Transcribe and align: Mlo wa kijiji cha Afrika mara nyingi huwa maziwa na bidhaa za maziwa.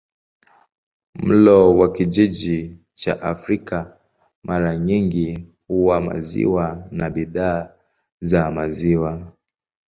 Mlo 1.15 1.71
wa 1.77 1.91
kijiji 1.93 2.77
cha 2.93 3.21
Afrika 3.21 3.97
mara 4.43 4.77
nyingi 4.77 5.47
huwa 5.67 6.01
maziwa 6.01 6.87
na 6.91 7.09
bidhaa 7.09 7.69
za 8.19 8.51
maziwa. 8.51 9.31